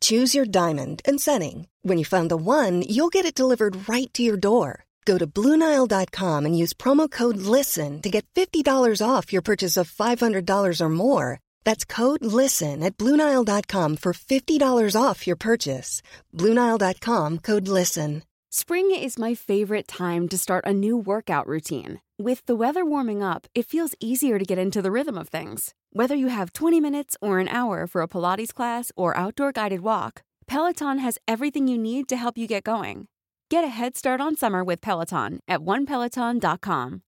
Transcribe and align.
Choose 0.00 0.34
your 0.34 0.44
diamond 0.44 1.00
and 1.08 1.18
setting. 1.18 1.68
When 1.82 1.96
you 1.96 2.04
find 2.04 2.30
the 2.30 2.36
one, 2.36 2.82
you'll 2.82 3.14
get 3.16 3.24
it 3.24 3.34
delivered 3.34 3.88
right 3.88 4.12
to 4.12 4.22
your 4.22 4.36
door. 4.36 4.84
Go 5.06 5.16
to 5.16 5.26
Bluenile.com 5.26 6.44
and 6.44 6.58
use 6.58 6.74
promo 6.74 7.10
code 7.10 7.38
LISTEN 7.38 8.02
to 8.02 8.10
get 8.10 8.26
$50 8.34 9.00
off 9.00 9.32
your 9.32 9.40
purchase 9.40 9.78
of 9.78 9.90
$500 9.90 10.80
or 10.82 10.88
more. 10.90 11.40
That's 11.64 11.86
code 11.86 12.22
LISTEN 12.22 12.82
at 12.82 12.98
Bluenile.com 12.98 13.96
for 13.96 14.12
$50 14.12 15.02
off 15.02 15.26
your 15.26 15.36
purchase. 15.36 16.02
Bluenile.com 16.34 17.38
code 17.38 17.68
LISTEN. 17.68 18.22
Spring 18.50 18.90
is 18.94 19.18
my 19.18 19.34
favorite 19.34 19.88
time 19.88 20.28
to 20.28 20.38
start 20.38 20.64
a 20.66 20.72
new 20.72 20.96
workout 20.96 21.46
routine. 21.46 22.00
With 22.18 22.44
the 22.46 22.56
weather 22.56 22.84
warming 22.84 23.22
up, 23.22 23.46
it 23.54 23.66
feels 23.66 23.94
easier 24.00 24.38
to 24.38 24.44
get 24.44 24.58
into 24.58 24.80
the 24.80 24.90
rhythm 24.90 25.18
of 25.18 25.28
things. 25.28 25.74
Whether 25.92 26.14
you 26.14 26.28
have 26.28 26.52
20 26.52 26.80
minutes 26.80 27.16
or 27.22 27.38
an 27.38 27.48
hour 27.48 27.86
for 27.86 28.02
a 28.02 28.08
Pilates 28.08 28.52
class 28.52 28.92
or 28.94 29.16
outdoor 29.16 29.52
guided 29.52 29.80
walk, 29.80 30.22
Peloton 30.46 30.98
has 30.98 31.18
everything 31.26 31.66
you 31.66 31.78
need 31.78 32.08
to 32.08 32.16
help 32.16 32.36
you 32.36 32.46
get 32.46 32.62
going. 32.64 33.08
Get 33.50 33.64
a 33.64 33.68
head 33.68 33.96
start 33.96 34.20
on 34.20 34.36
summer 34.36 34.62
with 34.62 34.82
Peloton 34.82 35.40
at 35.48 35.60
onepeloton.com. 35.60 37.02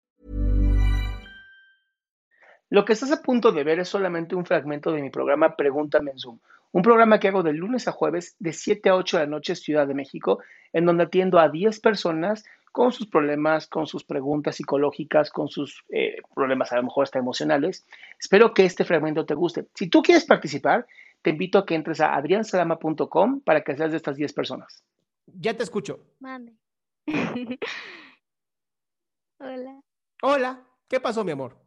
Lo 2.70 2.84
que 2.84 2.92
estás 2.92 3.10
a 3.10 3.20
punto 3.20 3.50
de 3.50 3.64
ver 3.64 3.80
es 3.80 3.88
solamente 3.88 4.36
un 4.36 4.44
fragmento 4.44 4.92
de 4.92 5.02
mi 5.02 5.10
programa 5.10 5.56
Pregúntame 5.56 6.12
en 6.12 6.18
Zoom, 6.18 6.38
un 6.70 6.82
programa 6.82 7.18
que 7.18 7.28
hago 7.28 7.42
de 7.42 7.54
lunes 7.54 7.88
a 7.88 7.92
jueves 7.92 8.36
de 8.38 8.52
7 8.52 8.90
a 8.90 8.94
8 8.94 9.16
de 9.18 9.24
la 9.24 9.30
noche 9.30 9.56
Ciudad 9.56 9.88
de 9.88 9.94
México, 9.94 10.38
en 10.72 10.86
donde 10.86 11.04
atiendo 11.04 11.40
a 11.40 11.48
10 11.48 11.80
personas 11.80 12.44
con 12.78 12.92
sus 12.92 13.08
problemas, 13.08 13.66
con 13.66 13.88
sus 13.88 14.04
preguntas 14.04 14.54
psicológicas, 14.54 15.32
con 15.32 15.48
sus 15.48 15.84
eh, 15.88 16.18
problemas 16.32 16.70
a 16.70 16.76
lo 16.76 16.84
mejor 16.84 17.02
hasta 17.02 17.18
emocionales. 17.18 17.84
Espero 18.20 18.54
que 18.54 18.64
este 18.64 18.84
fragmento 18.84 19.26
te 19.26 19.34
guste. 19.34 19.66
Si 19.74 19.88
tú 19.88 20.00
quieres 20.00 20.24
participar, 20.24 20.86
te 21.20 21.30
invito 21.30 21.58
a 21.58 21.66
que 21.66 21.74
entres 21.74 22.00
a 22.00 22.14
adriansalama.com 22.14 23.40
para 23.40 23.64
que 23.64 23.74
seas 23.74 23.90
de 23.90 23.96
estas 23.96 24.14
10 24.14 24.32
personas. 24.32 24.84
Ya 25.26 25.56
te 25.56 25.64
escucho. 25.64 25.98
Mande. 26.20 26.54
Hola. 29.40 29.80
Hola, 30.22 30.64
¿qué 30.86 31.00
pasó, 31.00 31.24
mi 31.24 31.32
amor? 31.32 31.58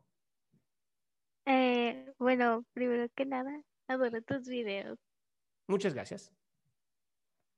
Eh, 1.46 2.06
bueno, 2.20 2.64
primero 2.72 3.10
que 3.14 3.26
nada, 3.26 3.62
adoro 3.90 4.22
tus 4.22 4.48
videos. 4.48 4.98
Muchas 5.68 5.94
gracias. 5.94 6.32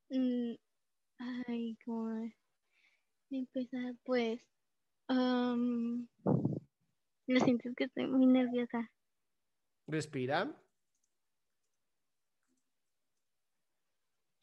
Mm, 0.10 0.56
ay, 1.20 1.78
cómo 1.86 2.10
empezar, 3.40 3.96
pues. 4.04 4.42
lo 7.28 7.40
siento 7.40 7.70
es 7.70 7.76
que 7.76 7.86
estoy 7.86 8.08
muy 8.08 8.26
nerviosa. 8.26 8.92
Respira. 9.88 10.56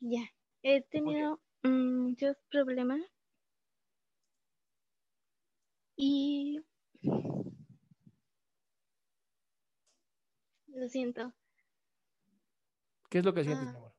Ya. 0.01 0.31
He 0.63 0.83
tenido 0.83 1.41
muchos 1.63 2.37
problemas. 2.51 3.01
Y. 5.97 6.61
Lo 10.69 10.89
siento. 10.89 11.33
¿Qué 13.11 13.19
es 13.19 13.25
lo 13.25 13.35
que 13.35 13.45
sientes, 13.45 13.69
Ah. 13.69 13.73
mi 13.73 13.77
amor? 13.77 13.90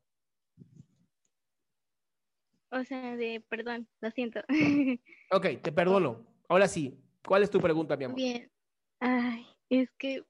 O 2.72 2.84
sea, 2.84 3.16
de 3.18 3.42
perdón, 3.50 3.88
lo 4.00 4.12
siento. 4.12 4.42
Ok, 5.34 5.46
te 5.62 5.72
perdono. 5.72 6.26
Ahora 6.50 6.68
sí, 6.68 6.98
¿cuál 7.26 7.44
es 7.44 7.50
tu 7.50 7.60
pregunta, 7.62 7.96
mi 7.96 8.04
amor? 8.04 8.18
Bien. 8.18 8.52
Ay, 9.00 9.46
es 9.70 9.90
que 9.98 10.24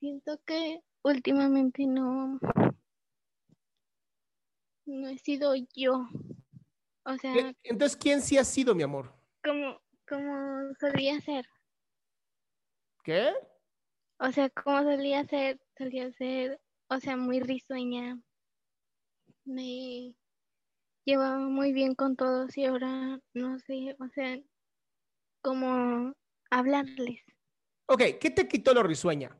siento 0.00 0.38
que 0.44 0.80
últimamente 1.02 1.86
no, 1.86 2.38
no 4.86 5.08
he 5.08 5.18
sido 5.18 5.54
yo. 5.74 6.06
O 7.04 7.16
sea, 7.16 7.32
¿Qué- 7.32 7.56
Entonces, 7.64 7.96
¿quién 7.96 8.20
sí 8.20 8.36
ha 8.36 8.44
sido, 8.44 8.74
mi 8.74 8.82
amor? 8.82 9.14
como, 9.42 9.80
como 10.06 10.74
solía 10.78 11.18
ser. 11.20 11.46
¿Qué? 13.02 13.32
O 14.18 14.30
sea, 14.30 14.50
como 14.50 14.82
solía 14.82 15.24
ser, 15.24 15.60
solía 15.76 16.12
ser, 16.12 16.60
o 16.88 17.00
sea, 17.00 17.16
muy 17.16 17.40
risueña. 17.40 18.20
Me 19.44 20.14
llevaba 21.04 21.38
muy 21.38 21.72
bien 21.72 21.94
con 21.94 22.16
todos 22.16 22.56
y 22.56 22.64
ahora 22.64 23.20
no 23.34 23.58
sé, 23.60 23.96
o 24.00 24.08
sea, 24.08 24.38
como 25.42 26.14
hablarles. 26.50 27.20
Ok, 27.86 28.02
¿qué 28.20 28.30
te 28.30 28.48
quitó 28.48 28.74
lo 28.74 28.82
risueña? 28.82 29.36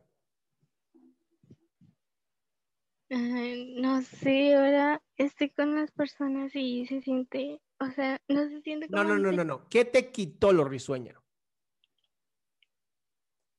No 3.13 4.01
sé, 4.01 4.55
ahora 4.55 5.03
estoy 5.17 5.51
con 5.51 5.75
las 5.75 5.91
personas 5.91 6.53
y 6.55 6.87
se 6.87 7.03
siente, 7.03 7.61
o 7.79 7.91
sea, 7.91 8.19
no 8.29 8.49
se 8.49 8.63
siente 8.63 8.89
No, 8.89 9.03
como 9.03 9.15
no, 9.15 9.19
no, 9.19 9.33
no, 9.33 9.45
no. 9.45 9.69
¿Qué 9.69 9.85
te 9.85 10.11
quitó 10.11 10.53
lo 10.53 10.65
risueña? 10.65 11.21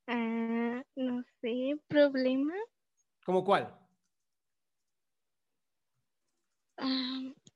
Ah, 0.08 0.84
no 0.96 1.24
sé, 1.42 1.80
problema. 1.88 2.54
¿Cómo 3.26 3.44
cuál? 3.44 3.83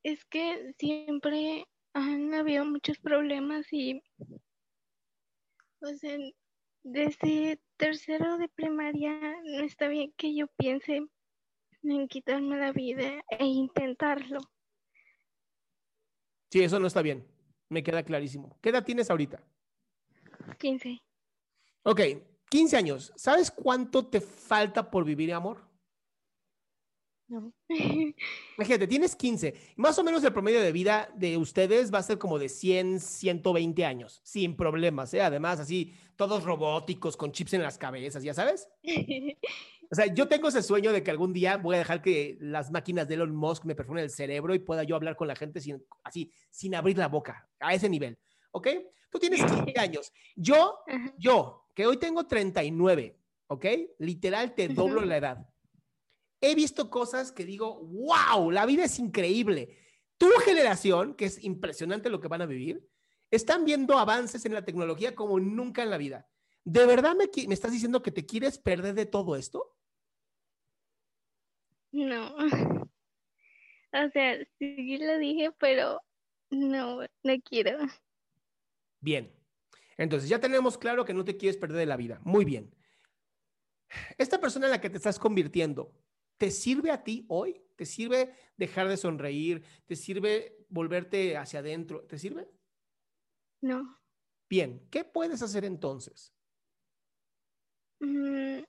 Es 0.02 0.24
que 0.24 0.74
siempre 0.78 1.66
han 1.92 2.32
habido 2.34 2.64
muchos 2.64 2.98
problemas 2.98 3.66
y, 3.72 4.02
sea, 5.96 6.18
desde 6.82 7.60
tercero 7.76 8.38
de 8.38 8.48
primaria 8.48 9.18
no 9.44 9.64
está 9.64 9.88
bien 9.88 10.12
que 10.16 10.34
yo 10.34 10.46
piense 10.56 11.02
en 11.82 12.08
quitarme 12.08 12.56
la 12.58 12.72
vida 12.72 13.22
e 13.30 13.44
intentarlo. 13.44 14.40
Sí, 16.50 16.62
eso 16.62 16.80
no 16.80 16.86
está 16.86 17.02
bien. 17.02 17.26
Me 17.68 17.82
queda 17.82 18.02
clarísimo. 18.02 18.58
¿Qué 18.62 18.70
edad 18.70 18.84
tienes 18.84 19.10
ahorita? 19.10 19.42
15. 20.58 21.02
Ok, 21.82 22.00
15 22.48 22.76
años. 22.76 23.12
¿Sabes 23.16 23.50
cuánto 23.50 24.06
te 24.06 24.20
falta 24.20 24.90
por 24.90 25.04
vivir, 25.04 25.32
amor? 25.34 25.67
No. 27.28 27.52
Imagínate, 28.56 28.86
tienes 28.86 29.14
15. 29.14 29.54
Más 29.76 29.98
o 29.98 30.04
menos 30.04 30.24
el 30.24 30.32
promedio 30.32 30.60
de 30.60 30.72
vida 30.72 31.10
de 31.14 31.36
ustedes 31.36 31.92
va 31.92 31.98
a 31.98 32.02
ser 32.02 32.18
como 32.18 32.38
de 32.38 32.48
100, 32.48 33.00
120 33.00 33.84
años, 33.84 34.20
sin 34.24 34.56
problemas, 34.56 35.12
¿eh? 35.12 35.20
Además, 35.20 35.60
así, 35.60 35.92
todos 36.16 36.44
robóticos, 36.44 37.16
con 37.16 37.32
chips 37.32 37.52
en 37.52 37.62
las 37.62 37.78
cabezas, 37.78 38.22
¿ya 38.22 38.34
sabes? 38.34 38.68
O 39.90 39.94
sea, 39.94 40.04
yo 40.12 40.28
tengo 40.28 40.48
ese 40.48 40.62
sueño 40.62 40.92
de 40.92 41.02
que 41.02 41.10
algún 41.10 41.32
día 41.32 41.56
voy 41.56 41.76
a 41.76 41.78
dejar 41.78 42.02
que 42.02 42.36
las 42.40 42.70
máquinas 42.70 43.08
de 43.08 43.14
Elon 43.14 43.34
Musk 43.34 43.64
me 43.64 43.74
perforen 43.74 44.04
el 44.04 44.10
cerebro 44.10 44.54
y 44.54 44.58
pueda 44.58 44.82
yo 44.82 44.94
hablar 44.96 45.16
con 45.16 45.28
la 45.28 45.34
gente 45.34 45.62
sin, 45.62 45.82
así, 46.04 46.30
sin 46.50 46.74
abrir 46.74 46.98
la 46.98 47.08
boca, 47.08 47.48
a 47.58 47.72
ese 47.72 47.88
nivel, 47.88 48.18
¿ok? 48.50 48.68
Tú 49.10 49.18
tienes 49.18 49.42
15 49.42 49.72
años. 49.80 50.12
Yo, 50.36 50.80
Ajá. 50.86 51.14
yo, 51.16 51.68
que 51.74 51.86
hoy 51.86 51.96
tengo 51.96 52.26
39, 52.26 53.18
¿ok? 53.46 53.64
Literal, 53.98 54.54
te 54.54 54.68
doblo 54.68 55.00
la 55.06 55.16
edad. 55.16 55.48
He 56.40 56.54
visto 56.54 56.90
cosas 56.90 57.32
que 57.32 57.44
digo, 57.44 57.80
wow, 57.80 58.50
la 58.50 58.66
vida 58.66 58.84
es 58.84 58.98
increíble. 58.98 59.76
Tu 60.16 60.28
generación, 60.44 61.14
que 61.14 61.26
es 61.26 61.42
impresionante 61.42 62.10
lo 62.10 62.20
que 62.20 62.28
van 62.28 62.42
a 62.42 62.46
vivir, 62.46 62.86
están 63.30 63.64
viendo 63.64 63.98
avances 63.98 64.44
en 64.46 64.54
la 64.54 64.64
tecnología 64.64 65.14
como 65.14 65.38
nunca 65.40 65.82
en 65.82 65.90
la 65.90 65.98
vida. 65.98 66.28
¿De 66.64 66.86
verdad 66.86 67.16
me, 67.16 67.28
me 67.46 67.54
estás 67.54 67.72
diciendo 67.72 68.02
que 68.02 68.10
te 68.10 68.26
quieres 68.26 68.58
perder 68.58 68.94
de 68.94 69.06
todo 69.06 69.36
esto? 69.36 69.76
No. 71.92 72.36
O 73.90 74.10
sea, 74.10 74.36
sí 74.58 74.98
lo 74.98 75.16
dije, 75.16 75.50
pero 75.58 76.02
no, 76.50 77.00
no 77.22 77.34
quiero. 77.42 77.78
Bien. 79.00 79.32
Entonces, 79.96 80.28
ya 80.28 80.38
tenemos 80.38 80.76
claro 80.76 81.06
que 81.06 81.14
no 81.14 81.24
te 81.24 81.38
quieres 81.38 81.56
perder 81.56 81.78
de 81.78 81.86
la 81.86 81.96
vida. 81.96 82.20
Muy 82.22 82.44
bien. 82.44 82.74
Esta 84.18 84.38
persona 84.38 84.66
en 84.66 84.72
la 84.72 84.80
que 84.82 84.90
te 84.90 84.98
estás 84.98 85.18
convirtiendo, 85.18 85.90
¿te 86.38 86.50
sirve 86.50 86.90
a 86.90 87.04
ti 87.04 87.26
hoy? 87.28 87.62
¿Te 87.76 87.86
sirve 87.86 88.34
dejar 88.56 88.88
de 88.88 88.96
sonreír? 88.96 89.64
¿Te 89.86 89.96
sirve 89.96 90.66
volverte 90.68 91.36
hacia 91.36 91.60
adentro? 91.60 92.04
¿Te 92.06 92.18
sirve? 92.18 92.48
No. 93.62 93.98
Bien. 94.50 94.86
¿Qué 94.90 95.04
puedes 95.04 95.40
hacer 95.42 95.64
entonces? 95.64 96.34
Mm, 98.02 98.64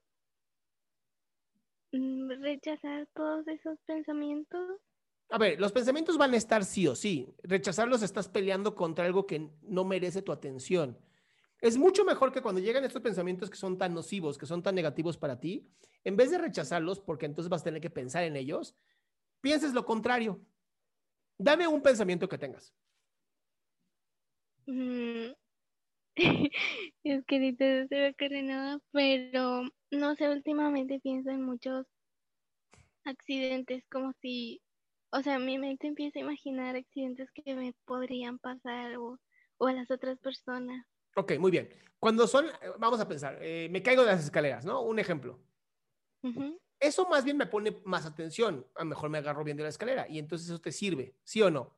mm, 1.94 2.32
rechazar 2.42 3.08
todos 3.14 3.48
esos 3.48 3.78
pensamientos 3.86 4.80
A 5.32 5.38
ver, 5.38 5.60
los 5.60 5.72
pensamientos 5.72 6.18
van 6.18 6.34
a 6.34 6.38
estar 6.38 6.66
sí 6.66 6.88
o 6.88 6.96
sí. 6.96 7.36
Rechazarlos 7.44 8.02
estás 8.02 8.28
peleando 8.30 8.76
contra 8.76 9.06
algo 9.06 9.28
que 9.28 9.52
no 9.62 9.84
merece 9.86 10.22
tu 10.22 10.32
atención. 10.32 10.98
Es 11.62 11.78
mucho 11.78 12.06
mejor 12.06 12.32
que 12.32 12.42
cuando 12.42 12.62
llegan 12.62 12.86
estos 12.86 13.02
pensamientos 13.02 13.50
que 13.50 13.58
son 13.58 13.78
tan 13.78 13.94
nocivos, 13.94 14.38
que 14.38 14.46
son 14.46 14.64
tan 14.64 14.76
negativos 14.76 15.18
para 15.18 15.40
ti, 15.40 15.68
en 16.04 16.16
vez 16.16 16.32
de 16.32 16.38
rechazarlos, 16.38 17.00
porque 17.00 17.26
entonces 17.26 17.50
vas 17.50 17.62
a 17.62 17.66
tener 17.66 17.82
que 17.82 17.90
pensar 17.90 18.24
en 18.24 18.38
ellos, 18.38 18.76
pienses 19.42 19.74
lo 19.74 19.86
contrario. 19.86 20.40
Dame 21.38 21.68
un 21.68 21.82
pensamiento 21.82 22.30
que 22.30 22.38
tengas. 22.38 22.74
Mm, 24.66 25.32
es 27.04 27.26
que 27.26 27.40
no 27.40 27.88
se 27.88 27.96
me 27.96 28.10
ocurre 28.10 28.44
nada, 28.44 28.80
pero 28.92 29.64
no 29.92 30.16
sé, 30.16 30.30
últimamente 30.30 31.00
pienso 31.02 31.30
en 31.30 31.42
muchos 31.42 31.88
accidentes, 33.04 33.84
como 33.90 34.14
si, 34.22 34.62
o 35.12 35.22
sea, 35.22 35.40
mi 35.40 35.58
mente 35.58 35.88
empieza 35.88 36.20
a 36.20 36.24
imaginar 36.24 36.76
accidentes 36.76 37.30
que 37.32 37.56
me 37.56 37.74
podrían 37.86 38.40
pasar 38.40 38.98
o, 38.98 39.18
o 39.58 39.68
a 39.68 39.74
las 39.74 39.90
otras 39.92 40.20
personas. 40.20 40.86
Ok, 41.20 41.38
muy 41.38 41.52
bien. 41.52 41.70
Cuando 42.00 42.28
son, 42.28 42.46
vamos 42.78 43.00
a 43.00 43.08
pensar, 43.08 43.38
eh, 43.42 43.68
me 43.70 43.84
caigo 43.84 44.04
de 44.04 44.12
las 44.12 44.24
escaleras, 44.24 44.66
¿no? 44.66 44.82
Un 44.82 45.00
ejemplo. 45.00 45.40
Eso 46.80 47.08
más 47.10 47.26
bien 47.26 47.38
me 47.38 47.46
pone 47.46 47.82
más 47.84 48.06
atención. 48.06 48.66
A 48.76 48.80
lo 48.80 48.90
mejor 48.90 49.10
me 49.10 49.18
agarro 49.18 49.44
bien 49.44 49.58
de 49.58 49.64
la 49.64 49.70
escalera 49.70 50.08
y 50.08 50.18
entonces 50.18 50.48
eso 50.48 50.62
te 50.62 50.72
sirve, 50.72 51.16
¿sí 51.24 51.42
o 51.42 51.52
no? 51.52 51.78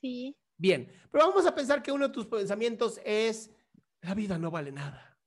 Sí, 0.00 0.34
Bien, 0.60 0.92
pero 1.10 1.26
vamos 1.26 1.46
a 1.46 1.54
pensar 1.54 1.82
que 1.82 1.90
uno 1.90 2.08
de 2.08 2.12
tus 2.12 2.26
pensamientos 2.26 3.00
es, 3.02 3.50
la 4.02 4.14
vida 4.14 4.36
no 4.36 4.50
vale 4.50 4.70
nada. 4.70 5.18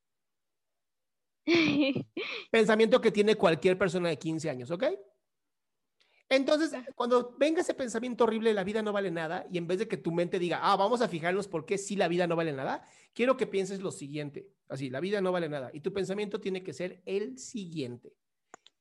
Pensamiento 2.51 3.01
que 3.01 3.11
tiene 3.11 3.33
cualquier 3.33 3.75
persona 3.75 4.09
de 4.09 4.19
15 4.19 4.51
años, 4.51 4.69
¿ok? 4.69 4.83
Entonces, 6.35 6.71
cuando 6.95 7.35
venga 7.37 7.61
ese 7.61 7.75
pensamiento 7.75 8.23
horrible, 8.23 8.53
la 8.53 8.63
vida 8.63 8.81
no 8.81 8.91
vale 8.91 9.11
nada, 9.11 9.45
y 9.51 9.59
en 9.59 9.67
vez 9.67 9.77
de 9.77 9.87
que 9.87 9.97
tu 9.97 10.11
mente 10.11 10.39
diga, 10.39 10.59
ah, 10.63 10.75
vamos 10.75 11.01
a 11.01 11.07
fijarnos 11.07 11.47
por 11.47 11.65
qué 11.65 11.77
sí 11.77 11.95
la 11.95 12.07
vida 12.07 12.25
no 12.25 12.35
vale 12.35 12.51
nada, 12.51 12.87
quiero 13.13 13.37
que 13.37 13.45
pienses 13.45 13.81
lo 13.81 13.91
siguiente, 13.91 14.49
así, 14.67 14.89
la 14.89 14.99
vida 14.99 15.21
no 15.21 15.31
vale 15.31 15.47
nada, 15.47 15.69
y 15.73 15.81
tu 15.81 15.93
pensamiento 15.93 16.41
tiene 16.41 16.63
que 16.63 16.73
ser 16.73 17.03
el 17.05 17.37
siguiente. 17.37 18.15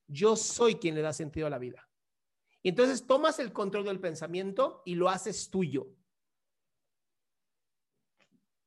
Yo 0.07 0.35
soy 0.35 0.77
quien 0.77 0.95
le 0.95 1.03
da 1.03 1.13
sentido 1.13 1.47
a 1.47 1.51
la 1.51 1.59
vida. 1.59 1.89
Y 2.63 2.71
entonces 2.71 3.07
tomas 3.07 3.39
el 3.39 3.53
control 3.53 3.85
del 3.85 4.01
pensamiento 4.01 4.83
y 4.87 4.95
lo 4.95 5.09
haces 5.09 5.51
tuyo. 5.51 5.89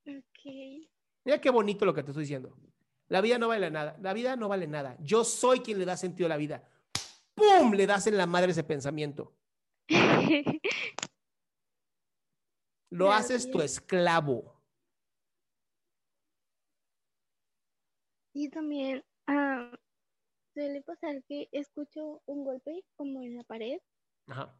ok. 0.05 0.51
Mira 1.23 1.41
qué 1.41 1.49
bonito 1.49 1.85
lo 1.85 1.93
que 1.93 2.03
te 2.03 2.11
estoy 2.11 2.23
diciendo. 2.23 2.55
La 3.07 3.21
vida 3.21 3.39
no 3.39 3.47
vale 3.47 3.71
nada. 3.71 3.97
La 4.01 4.13
vida 4.13 4.35
no 4.35 4.47
vale 4.47 4.67
nada. 4.67 4.97
Yo 4.99 5.23
soy 5.23 5.61
quien 5.61 5.79
le 5.79 5.85
da 5.85 5.97
sentido 5.97 6.27
a 6.27 6.29
la 6.29 6.37
vida. 6.37 6.67
¡Pum! 7.35 7.73
Le 7.73 7.85
das 7.85 8.07
en 8.07 8.17
la 8.17 8.25
madre 8.25 8.51
ese 8.51 8.63
pensamiento. 8.63 9.33
Lo 12.91 13.11
haces 13.11 13.51
tu 13.51 13.61
esclavo. 13.61 14.55
Y 18.33 18.49
también 18.49 19.03
ah, 19.27 19.71
suele 20.53 20.81
pasar 20.81 21.23
que 21.23 21.47
escucho 21.51 22.21
un 22.25 22.43
golpe 22.43 22.83
como 22.95 23.21
en 23.21 23.37
la 23.37 23.43
pared, 23.43 23.79
Ajá. 24.27 24.53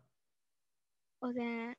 o 1.19 1.31
sea, 1.31 1.77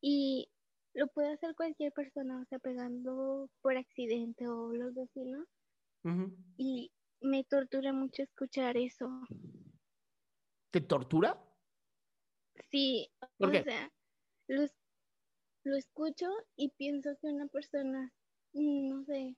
y 0.00 0.48
lo 0.94 1.06
puede 1.08 1.32
hacer 1.32 1.54
cualquier 1.54 1.92
persona, 1.92 2.40
o 2.40 2.44
sea, 2.46 2.58
pegando 2.58 3.48
por 3.60 3.76
accidente 3.76 4.48
o 4.48 4.72
los 4.72 4.94
vecinos, 4.94 5.46
Ujú. 6.04 6.32
y 6.56 6.92
me 7.20 7.44
tortura 7.44 7.92
mucho 7.92 8.22
escuchar 8.22 8.76
eso. 8.76 9.08
¿Te 10.70 10.80
tortura? 10.80 11.42
Sí, 12.70 13.10
¿Por 13.38 13.48
o 13.48 13.52
qué? 13.52 13.62
sea, 13.62 13.92
lo, 14.48 14.66
lo 15.64 15.76
escucho 15.76 16.26
y 16.56 16.70
pienso 16.70 17.10
que 17.20 17.28
una 17.28 17.46
persona, 17.46 18.12
mm, 18.52 18.88
no 18.88 19.04
sé, 19.04 19.36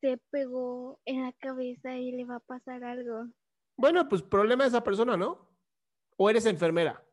se 0.00 0.18
pegó 0.30 1.00
en 1.04 1.22
la 1.22 1.32
cabeza 1.32 1.96
y 1.96 2.12
le 2.12 2.24
va 2.24 2.36
a 2.36 2.40
pasar 2.40 2.82
algo. 2.84 3.28
Bueno, 3.76 4.08
pues 4.08 4.22
problema 4.22 4.64
de 4.64 4.68
esa 4.68 4.82
persona, 4.84 5.16
¿no? 5.16 5.48
¿O 6.16 6.30
eres 6.30 6.46
enfermera? 6.46 7.04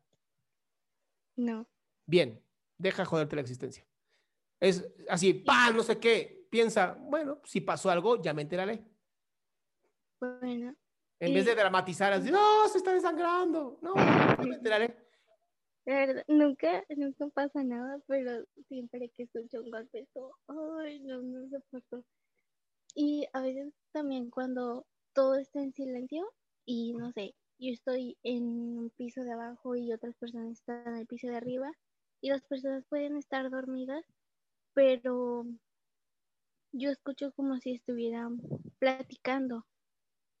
No. 1.36 1.66
Bien, 2.06 2.42
deja 2.78 3.04
joderte 3.04 3.36
la 3.36 3.42
existencia. 3.42 3.86
Es 4.60 4.92
así, 5.08 5.34
pa, 5.34 5.70
no 5.72 5.82
sé 5.82 5.98
qué. 5.98 6.46
Piensa, 6.50 6.92
bueno, 7.00 7.40
si 7.44 7.60
pasó 7.60 7.90
algo, 7.90 8.20
ya 8.20 8.34
me 8.34 8.42
enteraré. 8.42 8.84
Bueno, 10.20 10.76
En 11.22 11.34
vez 11.34 11.44
de 11.44 11.54
dramatizar 11.54 12.12
así, 12.12 12.32
no, 12.32 12.68
se 12.68 12.78
está 12.78 12.92
desangrando. 12.92 13.78
No, 13.80 13.94
ya 13.94 14.36
me 14.42 14.56
enteraré. 14.56 14.96
la 15.84 15.94
verdad, 15.94 16.24
nunca, 16.26 16.84
nunca 16.96 17.28
pasa 17.28 17.62
nada, 17.62 18.00
pero 18.08 18.44
siempre 18.66 19.08
que 19.10 19.22
escucho 19.22 19.62
un 19.62 19.70
golpe, 19.70 20.08
ay, 20.48 20.98
no, 20.98 21.22
no 21.22 21.48
soporto. 21.48 22.04
Y 22.96 23.24
a 23.32 23.40
veces 23.40 23.72
también 23.92 24.30
cuando 24.30 24.84
todo 25.12 25.36
está 25.36 25.62
en 25.62 25.72
silencio 25.72 26.28
y 26.64 26.92
no 26.94 27.12
sé, 27.12 27.36
yo 27.56 27.72
estoy 27.72 28.18
en 28.24 28.42
un 28.78 28.90
piso 28.90 29.22
de 29.22 29.32
abajo 29.32 29.76
y 29.76 29.92
otras 29.92 30.16
personas 30.16 30.50
están 30.58 30.88
en 30.88 30.96
el 30.96 31.06
piso 31.06 31.28
de 31.28 31.36
arriba 31.36 31.70
y 32.20 32.30
las 32.30 32.42
personas 32.42 32.84
pueden 32.88 33.16
estar 33.16 33.48
dormidas, 33.48 34.04
pero 34.74 35.46
yo 36.72 36.90
escucho 36.90 37.30
como 37.36 37.58
si 37.58 37.74
estuvieran 37.74 38.40
platicando 38.80 39.64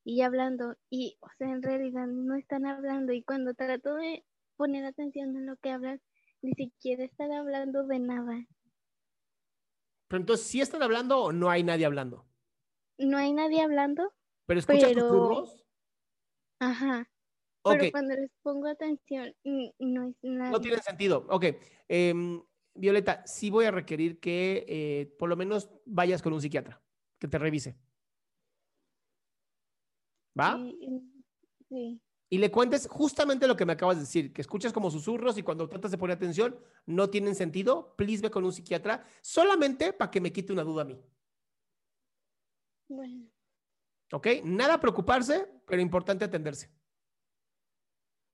y 0.04 0.22
hablando 0.22 0.76
y, 0.90 1.16
o 1.20 1.28
sea, 1.38 1.48
en 1.50 1.62
realidad 1.62 2.06
no 2.06 2.34
están 2.36 2.66
hablando 2.66 3.12
y 3.12 3.22
cuando 3.22 3.54
trato 3.54 3.94
de 3.94 4.24
poner 4.56 4.84
atención 4.84 5.36
en 5.36 5.46
lo 5.46 5.56
que 5.56 5.70
hablan, 5.70 6.00
ni 6.42 6.52
siquiera 6.54 7.04
están 7.04 7.32
hablando 7.32 7.84
de 7.86 7.98
nada. 8.00 8.46
Pero 10.08 10.20
entonces, 10.20 10.46
¿sí 10.46 10.60
están 10.60 10.82
hablando 10.82 11.18
o 11.22 11.32
no 11.32 11.50
hay 11.50 11.62
nadie 11.62 11.86
hablando? 11.86 12.26
No 12.98 13.16
hay 13.16 13.32
nadie 13.32 13.62
hablando, 13.62 14.12
¿Pero 14.46 14.60
escuchas 14.60 14.90
Pero- 14.92 15.00
susurros? 15.08 15.64
ajá, 16.60 17.08
Ok, 17.64 17.76
pero 17.78 17.92
cuando 17.92 18.14
les 18.16 18.30
pongo 18.42 18.66
atención, 18.66 19.32
no 19.78 20.08
es 20.08 20.16
nada. 20.22 20.50
no 20.50 20.60
tiene 20.60 20.78
sentido. 20.78 21.24
Ok, 21.30 21.44
em, 21.88 22.42
Violeta, 22.74 23.22
sí 23.24 23.50
voy 23.50 23.66
a 23.66 23.70
requerir 23.70 24.18
que 24.18 24.64
eh, 24.68 25.14
por 25.18 25.28
lo 25.28 25.36
menos 25.36 25.70
vayas 25.86 26.22
con 26.22 26.32
un 26.32 26.40
psiquiatra, 26.40 26.82
que 27.20 27.28
te 27.28 27.38
revise. 27.38 27.76
¿Va? 30.38 30.56
Sí, 30.56 30.78
sí, 31.68 32.00
Y 32.30 32.38
le 32.38 32.50
cuentes 32.50 32.88
justamente 32.88 33.46
lo 33.46 33.56
que 33.56 33.66
me 33.66 33.74
acabas 33.74 33.96
de 33.96 34.02
decir, 34.02 34.32
que 34.32 34.40
escuchas 34.40 34.72
como 34.72 34.90
susurros 34.90 35.36
y 35.38 35.42
cuando 35.42 35.68
tratas 35.68 35.90
de 35.90 35.98
poner 35.98 36.16
atención 36.16 36.58
no 36.86 37.10
tienen 37.10 37.34
sentido. 37.34 37.94
Please 37.96 38.22
ve 38.22 38.30
con 38.30 38.44
un 38.44 38.52
psiquiatra 38.52 39.04
solamente 39.20 39.92
para 39.92 40.10
que 40.10 40.20
me 40.20 40.32
quite 40.32 40.52
una 40.52 40.64
duda 40.64 40.82
a 40.82 40.86
mí. 40.86 40.98
bueno, 42.88 43.26
¿Ok? 44.12 44.26
Nada 44.44 44.78
preocuparse, 44.78 45.48
pero 45.66 45.80
importante 45.80 46.24
atenderse. 46.24 46.70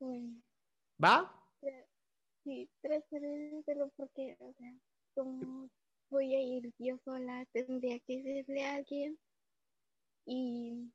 bueno. 0.00 0.43
¿Va? 1.02 1.35
Sí, 2.45 2.69
hacerlo 2.83 3.93
porque, 3.97 4.37
o 4.40 4.52
sea, 4.55 4.75
como 5.14 5.69
voy 6.11 6.35
a 6.35 6.40
ir 6.40 6.73
yo 6.78 6.97
sola, 7.05 7.45
tendría 7.52 7.99
que 8.00 8.23
decirle 8.23 8.64
a 8.64 8.76
alguien 8.76 9.19
y 10.25 10.90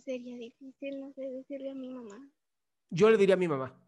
sería 0.00 0.36
difícil, 0.36 1.00
no 1.00 1.12
sé, 1.12 1.22
decirle 1.30 1.70
a 1.70 1.74
mi 1.74 1.88
mamá. 1.88 2.30
Yo 2.90 3.10
le 3.10 3.16
diría 3.16 3.34
a 3.34 3.38
mi 3.38 3.48
mamá. 3.48 3.78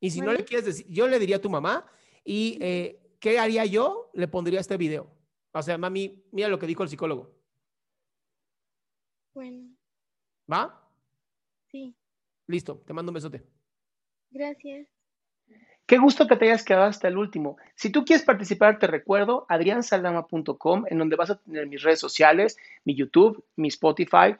Y 0.00 0.10
si 0.10 0.20
no 0.20 0.32
le 0.32 0.44
quieres 0.44 0.66
decir, 0.66 0.86
yo 0.88 1.06
le 1.08 1.18
diría 1.18 1.36
a 1.36 1.40
tu 1.40 1.50
mamá. 1.50 1.86
¿Y 2.24 2.58
eh, 2.60 3.00
qué 3.20 3.38
haría 3.38 3.64
yo? 3.64 4.10
Le 4.14 4.28
pondría 4.28 4.60
este 4.60 4.76
video. 4.76 5.10
O 5.52 5.62
sea, 5.62 5.78
mami, 5.78 6.22
mira 6.32 6.48
lo 6.48 6.58
que 6.58 6.66
dijo 6.66 6.82
el 6.82 6.88
psicólogo. 6.88 7.34
Bueno, 9.34 9.76
¿Va? 10.50 10.82
sí, 11.70 11.94
Listo, 12.46 12.82
te 12.86 12.92
mando 12.94 13.10
un 13.10 13.14
besote. 13.14 13.44
gracias. 14.30 14.88
Qué 15.86 15.98
gusto 15.98 16.26
que 16.26 16.36
te 16.36 16.46
hayas 16.46 16.64
quedado 16.64 16.86
hasta 16.86 17.06
el 17.06 17.16
último. 17.16 17.58
Si 17.76 17.90
tú 17.90 18.04
quieres 18.04 18.24
participar, 18.24 18.78
te 18.80 18.88
recuerdo 18.88 19.46
adriansaldama.com, 19.48 20.84
en 20.88 20.98
donde 20.98 21.14
vas 21.14 21.30
a 21.30 21.38
tener 21.40 21.68
mis 21.68 21.82
redes 21.82 22.00
sociales, 22.00 22.56
mi 22.84 22.96
YouTube, 22.96 23.44
mi 23.54 23.68
Spotify, 23.68 24.36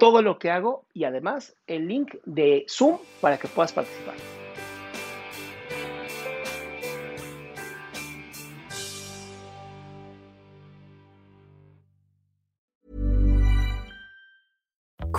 todo 0.00 0.22
lo 0.22 0.40
que 0.40 0.50
hago 0.50 0.86
y 0.92 1.04
además 1.04 1.54
el 1.68 1.86
link 1.86 2.16
de 2.24 2.66
Zoom 2.68 2.98
para 3.20 3.38
que 3.38 3.46
puedas 3.46 3.72
participar. 3.72 4.14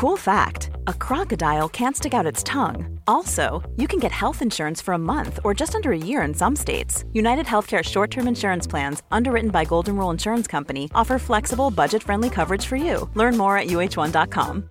Cool 0.01 0.17
fact 0.17 0.71
a 0.87 0.95
crocodile 0.95 1.69
can't 1.69 1.95
stick 1.95 2.15
out 2.15 2.25
its 2.25 2.41
tongue. 2.41 2.99
Also, 3.07 3.61
you 3.75 3.87
can 3.87 3.99
get 3.99 4.11
health 4.11 4.41
insurance 4.41 4.81
for 4.81 4.95
a 4.95 4.97
month 4.97 5.39
or 5.43 5.53
just 5.53 5.75
under 5.75 5.91
a 5.91 6.05
year 6.09 6.23
in 6.23 6.33
some 6.33 6.55
states. 6.55 7.05
United 7.13 7.45
Healthcare 7.45 7.83
short 7.83 8.09
term 8.09 8.27
insurance 8.27 8.65
plans, 8.65 9.03
underwritten 9.11 9.51
by 9.51 9.63
Golden 9.63 9.95
Rule 9.95 10.09
Insurance 10.09 10.47
Company, 10.47 10.89
offer 10.95 11.19
flexible, 11.19 11.69
budget 11.69 12.01
friendly 12.01 12.31
coverage 12.31 12.65
for 12.65 12.77
you. 12.77 13.07
Learn 13.13 13.37
more 13.37 13.57
at 13.59 13.67
uh1.com. 13.67 14.70